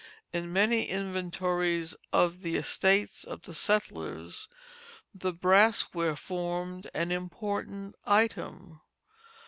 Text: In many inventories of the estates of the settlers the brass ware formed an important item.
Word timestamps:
In 0.33 0.51
many 0.51 0.85
inventories 0.87 1.95
of 2.11 2.41
the 2.41 2.55
estates 2.55 3.23
of 3.23 3.43
the 3.43 3.53
settlers 3.53 4.49
the 5.13 5.31
brass 5.31 5.93
ware 5.93 6.15
formed 6.15 6.89
an 6.95 7.11
important 7.11 7.93
item. 8.05 8.81